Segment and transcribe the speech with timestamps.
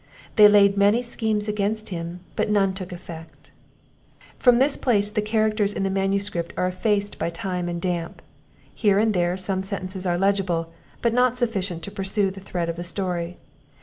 [0.35, 3.51] They laid many schemes against him, but none took effect.
[4.39, 8.23] [From this place the characters in the manuscript are effaced by time and damp.
[8.73, 12.77] Here and there some sentences are legible, but not sufficient to pursue the thread of
[12.77, 13.37] the story.